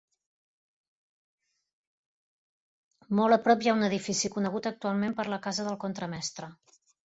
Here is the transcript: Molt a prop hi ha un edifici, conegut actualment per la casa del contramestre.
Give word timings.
Molt 3.21 3.37
a 3.37 3.39
prop 3.45 3.61
hi 3.61 3.69
ha 3.69 3.77
un 3.77 3.91
edifici, 3.91 4.35
conegut 4.39 4.73
actualment 4.73 5.17
per 5.21 5.29
la 5.37 5.43
casa 5.49 5.71
del 5.73 5.81
contramestre. 5.89 6.53